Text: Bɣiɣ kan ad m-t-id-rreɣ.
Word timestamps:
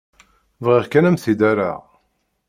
Bɣiɣ 0.63 0.85
kan 0.91 1.07
ad 1.09 1.13
m-t-id-rreɣ. 1.13 1.79